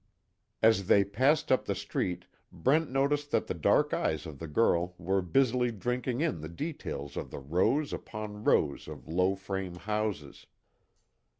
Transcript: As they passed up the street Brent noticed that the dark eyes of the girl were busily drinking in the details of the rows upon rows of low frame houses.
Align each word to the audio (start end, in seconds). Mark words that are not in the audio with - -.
As 0.63 0.87
they 0.87 1.03
passed 1.03 1.51
up 1.51 1.65
the 1.65 1.75
street 1.75 2.25
Brent 2.51 2.89
noticed 2.89 3.29
that 3.29 3.45
the 3.45 3.53
dark 3.53 3.93
eyes 3.93 4.25
of 4.25 4.39
the 4.39 4.47
girl 4.47 4.95
were 4.97 5.21
busily 5.21 5.69
drinking 5.71 6.21
in 6.21 6.41
the 6.41 6.49
details 6.49 7.15
of 7.15 7.29
the 7.29 7.37
rows 7.37 7.93
upon 7.93 8.43
rows 8.43 8.87
of 8.87 9.07
low 9.07 9.35
frame 9.35 9.75
houses. 9.75 10.47